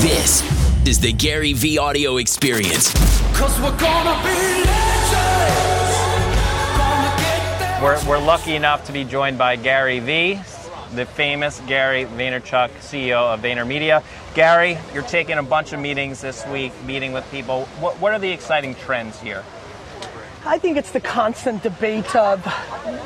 [0.00, 0.40] This
[0.88, 2.90] is the Gary V audio experience.
[3.36, 5.28] Cause we're gonna be legends.
[7.82, 10.40] We're, we're lucky enough to be joined by Gary V,
[10.94, 14.02] the famous Gary Vaynerchuk, CEO of VaynerMedia.
[14.32, 17.66] Gary, you're taking a bunch of meetings this week, meeting with people.
[17.78, 19.44] What, what are the exciting trends here?
[20.44, 22.42] I think it's the constant debate of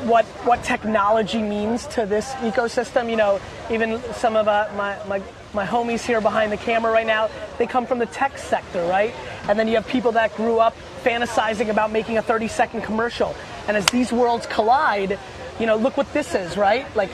[0.07, 3.09] what what technology means to this ecosystem.
[3.09, 5.21] You know, even some of uh, my, my
[5.53, 9.13] my homies here behind the camera right now, they come from the tech sector, right?
[9.49, 13.35] And then you have people that grew up fantasizing about making a 30 second commercial.
[13.67, 15.19] And as these worlds collide,
[15.59, 16.93] you know, look what this is, right?
[16.95, 17.09] Like,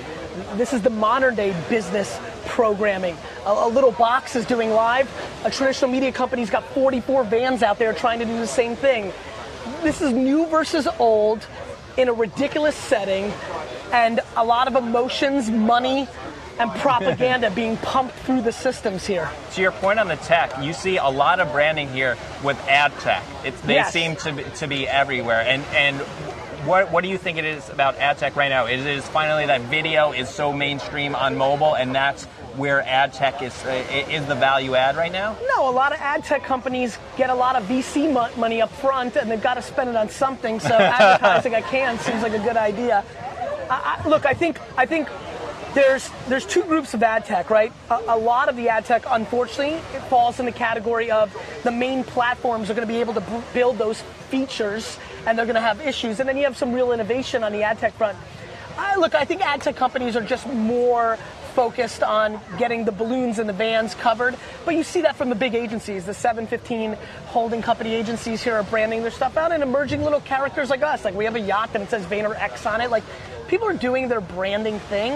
[0.55, 3.17] this is the modern day business programming.
[3.45, 5.09] A, a little box is doing live.
[5.45, 9.11] A traditional media company's got 44 vans out there trying to do the same thing
[9.83, 11.45] this is new versus old
[11.97, 13.31] in a ridiculous setting
[13.91, 16.07] and a lot of emotions, money,
[16.59, 19.29] and propaganda being pumped through the systems here.
[19.53, 22.91] To your point on the tech, you see a lot of branding here with ad
[22.99, 23.23] tech.
[23.43, 23.91] It's, they Yes.
[23.91, 25.41] seem to be, to be everywhere.
[25.41, 25.97] And and
[26.65, 28.65] what what do you think it is about ad tech right now?
[28.67, 32.25] It is finally that video is so mainstream on mobile, and that's
[32.57, 33.69] where ad tech is uh,
[34.09, 35.37] is the value add right now.
[35.55, 38.71] No, a lot of ad tech companies get a lot of VC mo- money up
[38.71, 40.59] front and they've got to spend it on something.
[40.59, 43.03] So advertising I can seems like a good idea.
[43.69, 45.07] I, I, look, I think I think
[45.73, 47.71] there's there's two groups of ad tech, right?
[47.89, 51.71] A, a lot of the ad tech, unfortunately, it falls in the category of the
[51.71, 55.55] main platforms are going to be able to b- build those features and they're going
[55.55, 56.19] to have issues.
[56.19, 58.17] And then you have some real innovation on the ad tech front.
[58.77, 61.17] I, look, I think ad tech companies are just more
[61.51, 64.35] focused on getting the balloons and the vans covered.
[64.65, 66.05] But you see that from the big agencies.
[66.05, 70.69] The 715 holding company agencies here are branding their stuff out and emerging little characters
[70.69, 71.05] like us.
[71.05, 72.89] Like we have a yacht and it says Vayner X on it.
[72.89, 73.03] Like
[73.47, 75.11] people are doing their branding thing.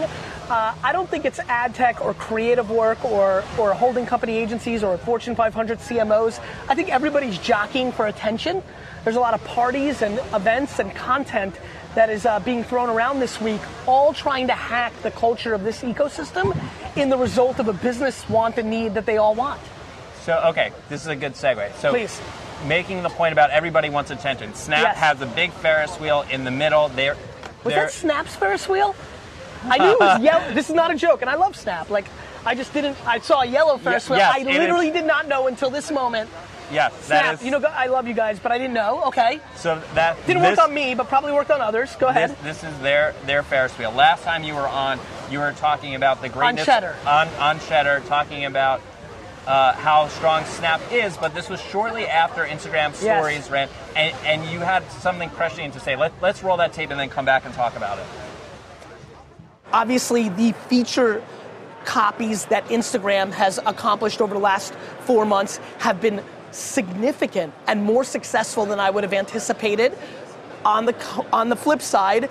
[0.50, 4.84] Uh, I don't think it's ad tech or creative work or, or holding company agencies
[4.84, 6.40] or Fortune 500 CMOs.
[6.70, 8.62] I think everybody's jockeying for attention.
[9.04, 11.56] There's a lot of parties and events and content
[11.96, 15.64] that is uh, being thrown around this week, all trying to hack the culture of
[15.64, 16.56] this ecosystem
[16.96, 19.60] in the result of a business want and need that they all want.
[20.24, 21.74] So okay, this is a good segue.
[21.76, 22.20] So Please.
[22.68, 24.54] making the point about everybody wants attention.
[24.56, 24.98] Snap Yes.
[24.98, 26.90] has a big Ferris wheel in the middle.
[26.90, 27.16] They're,
[27.64, 28.96] Was they're that Snap's Ferris wheel?
[29.64, 30.54] I knew it was yellow.
[30.54, 31.90] This is not a joke, and I love Snap.
[31.90, 32.06] Like,
[32.46, 32.98] I just didn't.
[33.08, 34.20] I saw a yellow Ferris wheel.
[34.20, 36.30] yes, I literally did not know until this moment.
[36.72, 37.36] Yes, Snap.
[37.36, 39.04] is you know, I love you guys, but I didn't know.
[39.08, 41.96] Okay, so that didn't this, work on me, but probably worked on others.
[41.98, 42.32] Go ahead.
[42.44, 43.92] This, this is their their Ferris wheel.
[43.92, 45.00] Last time you were on,
[45.30, 46.96] you were talking about the greatness on Cheddar.
[47.06, 48.82] on on Cheddar, talking about
[49.48, 51.18] uh, how strong Snap is.
[51.18, 53.18] But this was shortly after Instagram Yes.
[53.20, 55.96] Stories ran, and, and you had something crushing to say.
[55.96, 58.06] Let, let's roll that tape and then come back and talk about it.
[59.74, 61.24] obviously the feature
[61.86, 66.24] copies that Instagram has accomplished over the last four months have been
[66.56, 69.98] significant and more successful than I would have anticipated.
[70.64, 70.96] On the
[71.32, 72.30] on the flip side,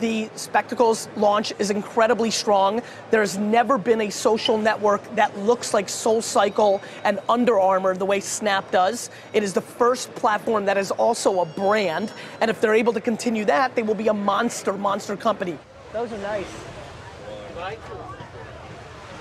[0.00, 2.82] the Spectacles launch is incredibly strong.
[3.10, 8.20] There's never been a social network that looks like SoulCycle and Under Armour the way
[8.20, 9.10] Snap does.
[9.32, 13.00] It is the first platform that is also a brand, and if they're able to
[13.00, 15.58] continue that, they will be a monster, monster company.
[15.92, 16.52] Those are nice.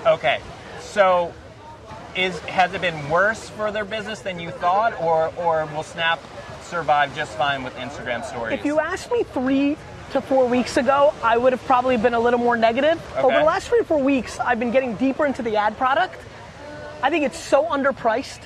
[0.05, 0.39] Okay,
[0.81, 1.31] so
[2.15, 6.19] is has it been worse for their business than you thought, or or will Snap
[6.63, 8.59] survive just fine with Instagram Stories?
[8.59, 9.77] If you asked me three
[10.11, 13.01] to four weeks ago, I would have probably been a little more negative.
[13.17, 16.19] Over the last three or four weeks, I've been getting deeper into the ad product.
[17.01, 18.43] I think it's so underpriced,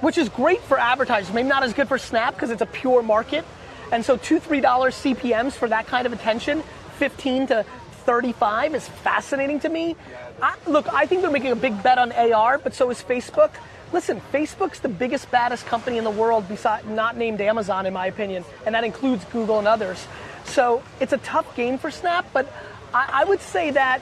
[0.00, 1.34] which is great for advertisers.
[1.34, 3.44] Maybe not as good for Snap because it's a pure market.
[3.90, 6.62] And so two, three dollars CPMs for that kind of attention,
[6.98, 7.66] 15 to
[8.02, 9.96] 35 is fascinating to me.
[10.40, 13.50] I, look, I think they're making a big bet on AR, but so is Facebook.
[13.92, 18.06] Listen, Facebook's the biggest, baddest company in the world, beside not named Amazon, in my
[18.06, 20.06] opinion, and that includes Google and others.
[20.44, 22.52] So it's a tough game for Snap, but
[22.94, 24.00] I, I would say that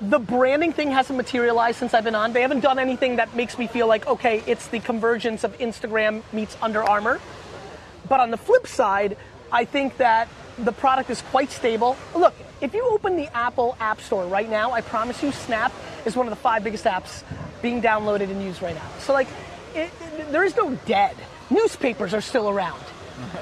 [0.00, 2.32] the branding thing hasn't materialized since I've been on.
[2.32, 6.22] They haven't done anything that makes me feel like, okay, it's the convergence of Instagram
[6.32, 7.20] meets Under Armour.
[8.08, 9.16] But on the flip side,
[9.50, 10.28] I think that
[10.58, 11.96] the product is quite stable.
[12.14, 15.72] Look, if you open the Apple App Store right now, I promise you, Snap
[16.04, 17.22] is one of the five biggest apps
[17.62, 18.88] being downloaded and used right now.
[19.00, 19.28] So, like,
[19.74, 21.16] it, it- there is no dead.
[21.50, 22.80] Newspapers are still around.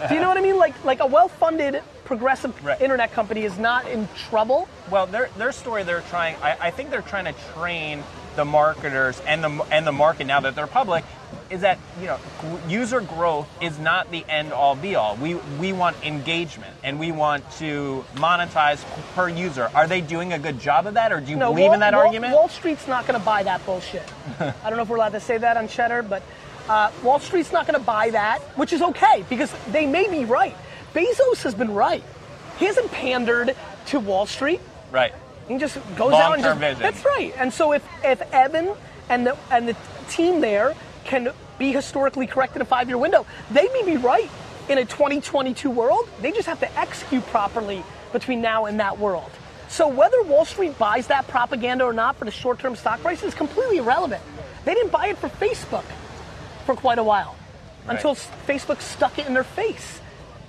[0.08, 0.56] Do you know what I mean?
[0.56, 2.81] Like, like a well-funded, progressive Right.
[2.81, 4.69] internet company is not in trouble.
[4.90, 6.37] Well, their their story, they're trying.
[6.43, 8.05] I, I think they're trying to train
[8.37, 11.05] the marketers and the and the market now that they're public
[11.50, 12.19] is that you know
[12.69, 15.16] user growth is not the end all be all.
[15.16, 18.82] We we want engagement and we want to monetize
[19.14, 19.70] per user.
[19.75, 21.81] Are they doing a good job of that, or do you No, believe Wall, in
[21.81, 22.34] that Wall- argument?
[22.34, 24.02] Wall Street's not going to buy that bullshit.
[24.40, 26.22] I don't know if we're allowed to say that on Cheddar, but
[26.69, 30.25] uh, Wall Street's not going to buy that, which is okay because they may be
[30.25, 30.56] right.
[30.94, 32.02] Bezos has been right.
[32.58, 33.54] He hasn't pandered
[33.86, 34.60] to Wall Street.
[34.92, 35.12] right.
[35.48, 36.60] He just goes out and Long-term just.
[36.60, 36.81] vision.
[36.81, 37.34] That's right.
[37.36, 38.75] And so if if Evan
[39.10, 39.76] and the and the
[40.08, 40.75] team there
[41.05, 44.31] can be historically correct in a five year window, they may be right
[44.69, 46.09] in a 2022 world.
[46.21, 49.31] They just have to execute properly between now and that world.
[49.69, 53.23] So whether Wall Street buys that propaganda or not for the short term stock price
[53.23, 54.23] is completely irrelevant.
[54.65, 55.85] They didn't buy it for Facebook
[56.65, 57.37] for quite a while
[57.87, 57.97] Right.
[57.97, 60.01] until Facebook stuck it in their face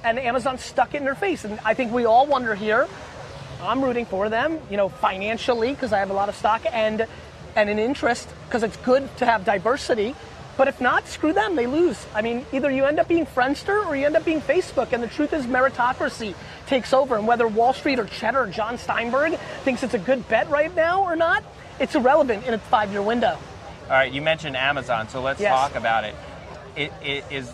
[0.06, 1.44] and Amazon stuck it in their face.
[1.44, 2.88] And I think we all wonder here.
[3.62, 7.06] I'm rooting for them, you know, financially because I have a lot of stock and
[7.58, 10.16] and an interest because it's good to have diversity.
[10.58, 12.06] But if not, screw them, they lose.
[12.16, 14.94] I mean, either you end up being Friendster or you end up being Facebook.
[14.94, 16.34] And the truth is, meritocracy
[16.68, 17.18] takes over.
[17.18, 20.74] And whether Wall Street or Cheddar or Jon Steinberg thinks it's a good bet right
[20.74, 21.44] now or not,
[21.80, 23.38] it's irrelevant in a five year window.
[23.84, 25.52] All right, you mentioned Amazon, so let's Yes.
[25.54, 26.16] talk about it.
[26.76, 27.52] It, it is.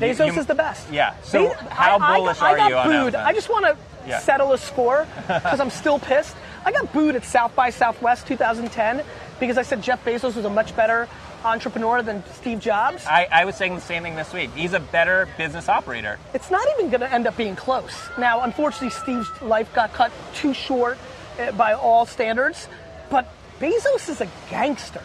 [0.00, 0.90] Bezos you- is the best.
[0.90, 1.14] Yeah.
[1.22, 2.94] So Be- how I- I bullish got, I are got you on booed.
[2.96, 3.22] Amazon?
[3.26, 4.18] I just want to Yeah.
[4.18, 6.34] settle a score because I'm still pissed.
[6.64, 9.02] I got booed at South by Southwest 2010
[9.38, 11.08] because I said Jeff Bezos was a much better
[11.44, 13.04] entrepreneur than Steve Jobs.
[13.06, 14.50] I, I was saying the same thing this week.
[14.54, 16.18] He's a better business operator.
[16.34, 17.94] It's not even going to end up being close.
[18.18, 20.98] Now, unfortunately, Steve's life got cut too short
[21.38, 22.68] uh, by all standards,
[23.10, 25.02] but Bezos is a gangster.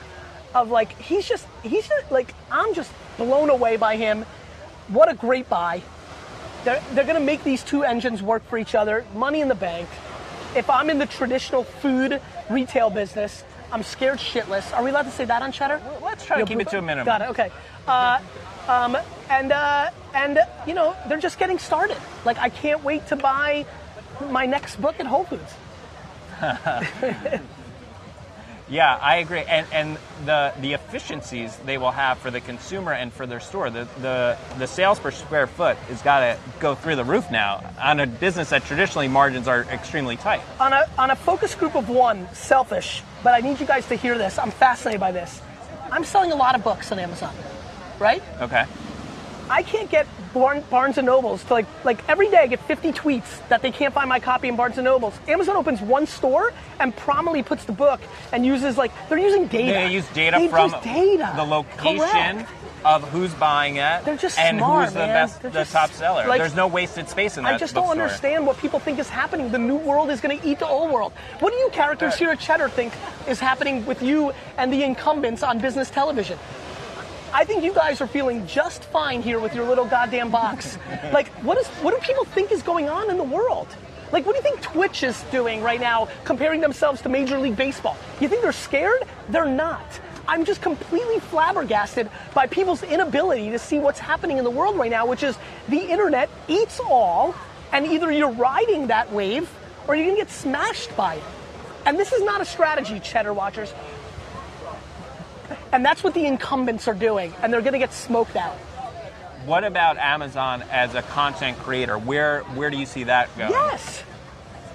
[0.56, 4.26] Of like, he's just, he's just like, I'm just blown away by him.
[4.88, 5.82] What a great buy.
[6.64, 9.06] They're, they're going to make these two engines work for each other.
[9.14, 9.88] Money in the bank.
[10.56, 14.76] If I'm in the traditional food retail business, I'm scared shitless.
[14.76, 15.82] Are we allowed to say that on Cheddar?
[16.02, 17.06] Let's try to keep it to a minimum.
[17.06, 17.30] Got it.
[17.30, 17.52] Okay.
[17.88, 18.20] Uh,
[18.68, 18.98] um,
[19.30, 21.98] and uh, and you know they're just getting started.
[22.26, 23.66] Like I can't wait to buy
[24.30, 25.54] my next book at Whole Foods.
[28.70, 29.44] Yeah, I agree.
[29.44, 33.70] And and the the efficiencies they will have for the consumer and for their store,
[33.70, 37.64] the the, the sales per square foot has got to go through the roof now
[37.82, 40.42] on a business that traditionally margins are extremely tight.
[40.60, 43.96] On a on a focus group of one, selfish, but I need you guys to
[43.96, 44.38] hear this.
[44.38, 45.42] I'm fascinated by this.
[45.90, 47.34] I'm selling a lot of books on Amazon,
[48.00, 48.22] right?
[48.42, 48.66] Okay.
[49.50, 50.06] I can't get
[50.38, 53.94] Barnes and Nobles to like like every day I get 50 tweets that they can't
[53.94, 55.14] find my copy in Barnes and Nobles.
[55.28, 58.00] Amazon opens one store and prominently puts the book
[58.32, 59.74] and uses like they're using data.
[59.74, 61.34] They use data They from data.
[61.36, 62.50] the location Correct.
[62.86, 65.08] of who's buying it They're just and smart, who's the man.
[65.28, 66.28] best, They're the just- top seller.
[66.28, 69.10] like- There's no wasted space in that I just don't understand what people think is
[69.10, 69.52] happening.
[69.52, 71.12] The new world is going to eat the old world.
[71.40, 72.94] What do you characters here at Cheddar think
[73.28, 76.38] is happening with you and the incumbents on business television?
[77.34, 80.78] I think you guys are feeling just fine here with your little goddamn box.
[81.14, 83.68] like, what is what do people think is going on in the world?
[84.12, 87.58] Like, what do you think Twitch is doing right now, comparing themselves to Major League
[87.58, 87.98] Baseball?
[88.22, 89.04] You think they're scared?
[89.30, 89.86] They're not.
[90.28, 94.92] I'm just completely flabbergasted by people's inability to see what's happening in the world right
[94.92, 95.38] now, which is
[95.68, 97.36] the internet eats all,
[97.72, 99.50] and either you're riding that wave
[99.88, 101.24] or you're gonna get smashed by it.
[101.86, 103.74] And this is not a strategy, Cheddar Watchers.
[105.72, 108.56] And that's what the incumbents are doing, and they're gonna get smoked out.
[109.46, 111.98] What about Amazon as a content creator?
[111.98, 113.52] Where where do you see that going?
[113.52, 114.04] Yes.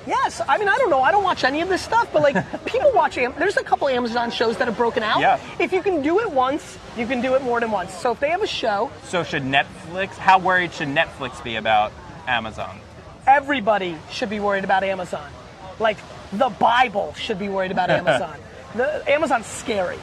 [0.06, 0.40] Yes.
[0.48, 1.00] I mean, I don't know.
[1.02, 3.16] I don't watch any of this stuff, but like people watch.
[3.18, 5.20] Am- There's a couple Amazon shows that have broken out.
[5.20, 5.38] Yeah.
[5.60, 7.94] If you can do it once, you can do it more than once.
[7.94, 10.11] So if they have a show, So should Netflix?
[10.16, 11.92] How worried should Netflix be about
[12.26, 12.78] Amazon?
[13.25, 15.30] everybody should be worried about Amazon.
[15.78, 15.96] Like
[16.32, 18.37] the Bible should be worried about Amazon.
[18.75, 19.99] the, Amazon's scary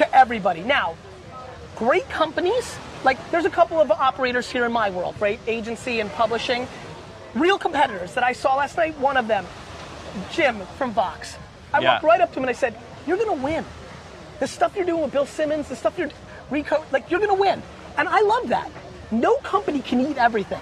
[0.00, 0.62] to everybody.
[0.62, 0.96] Now,
[1.76, 5.38] great companies, like there's a couple of operators here in my world, right?
[5.46, 6.66] Agency and publishing.
[7.34, 9.46] Real competitors that I saw last night, one of them,
[10.32, 11.36] Jim from Vox.
[11.72, 11.92] I Yeah.
[11.92, 12.74] walked right up to him and I said,
[13.06, 13.64] You're gonna win.
[14.40, 16.10] The stuff you're doing with Bill Simmons, the stuff you're
[16.50, 17.62] Recode, like you're gonna win.
[17.96, 18.70] And I love that.
[19.10, 20.60] No company can eat everything.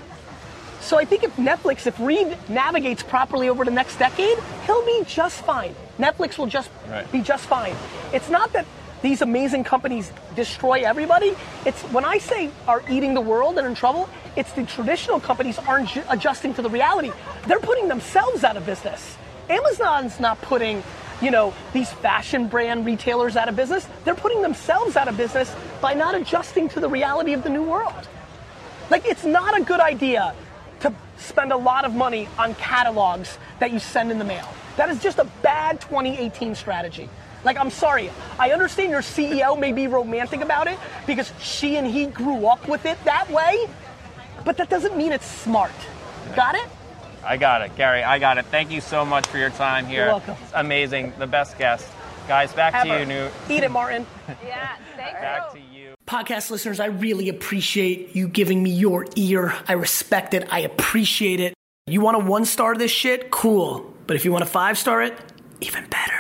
[0.81, 5.05] So I think if Netflix, if Reed navigates properly over the next decade, he'll be
[5.07, 5.75] just fine.
[5.99, 7.11] Netflix will just Right.
[7.11, 7.75] be just fine.
[8.13, 8.67] It's not that
[9.03, 11.35] these amazing companies destroy everybody.
[11.65, 15.59] It's when I say are eating the world and in trouble, it's the traditional companies
[15.59, 17.13] aren't ju- adjusting to the reality.
[17.47, 19.17] They're putting themselves out of business.
[19.49, 20.83] Amazon's not putting,
[21.23, 23.87] you know, these fashion brand retailers out of business.
[24.05, 27.63] They're putting themselves out of business by not adjusting to the reality of the new
[27.63, 28.09] world.
[28.91, 30.35] Like, it's not a good idea
[30.81, 34.49] to spend a lot of money on catalogs that you send in the mail.
[34.77, 37.09] That is just a bad 2018 strategy.
[37.45, 38.11] Like, I'm sorry.
[38.39, 42.69] I understand your CEO may be romantic about it because she and he grew up
[42.69, 43.69] with it that way,
[44.45, 45.73] but that doesn't mean it's smart.
[46.35, 46.69] Got it?
[47.25, 48.03] I got it, Gary.
[48.03, 48.47] I got it.
[48.47, 50.05] Thank you so much for your time here.
[50.05, 50.37] You're welcome.
[50.43, 51.13] It's amazing.
[51.19, 51.87] The best guest.
[52.27, 53.29] Guys, back to you, New.
[53.49, 54.07] Eat it, Martin.
[54.45, 55.21] Yeah, thank you.
[55.21, 55.61] Back you.
[55.61, 55.95] to you.
[56.07, 59.55] Podcast listeners, I really appreciate you giving me your ear.
[59.67, 60.47] I respect it.
[60.53, 61.55] I appreciate it.
[61.87, 63.31] You want to one star this shit?
[63.31, 63.95] Cool.
[64.07, 65.19] But if you want to five star it,
[65.61, 66.18] even better.